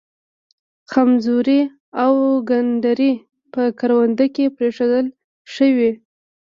خمزوري 0.91 1.61
او 2.03 2.13
گنډري 2.49 3.11
په 3.53 3.61
کرونده 3.79 4.25
کې 4.35 4.45
پرېښودل 4.57 5.05
ښه 5.53 5.67
وي. 5.77 5.91